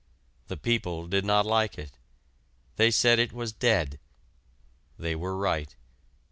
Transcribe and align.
The 0.47 0.57
people 0.57 1.05
did 1.05 1.23
not 1.23 1.45
like 1.45 1.77
it. 1.77 1.91
They 2.75 2.89
said 2.89 3.19
it 3.19 3.31
was 3.31 3.51
dead. 3.51 3.99
They 4.97 5.13
were 5.15 5.37
right. 5.37 5.75